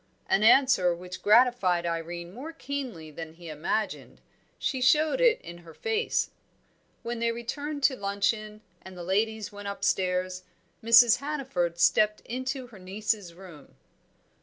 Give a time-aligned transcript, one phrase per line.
[0.27, 4.19] An answer which gratified Irene more keenly than he imagined;
[4.57, 6.31] she showed it in her face.
[7.03, 10.41] When they returned to luncheon, and the ladies went upstairs,
[10.83, 11.17] Mrs.
[11.17, 13.75] Hannaford stepped into her niece's room.